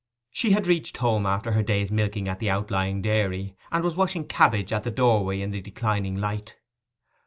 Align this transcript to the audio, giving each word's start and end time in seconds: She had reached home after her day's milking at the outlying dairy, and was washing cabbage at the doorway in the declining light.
She 0.31 0.49
had 0.53 0.65
reached 0.65 0.97
home 0.97 1.27
after 1.27 1.51
her 1.51 1.61
day's 1.61 1.91
milking 1.91 2.27
at 2.27 2.39
the 2.39 2.49
outlying 2.49 3.03
dairy, 3.03 3.55
and 3.71 3.83
was 3.83 3.95
washing 3.95 4.25
cabbage 4.25 4.73
at 4.73 4.81
the 4.83 4.89
doorway 4.89 5.41
in 5.41 5.51
the 5.51 5.61
declining 5.61 6.15
light. 6.15 6.57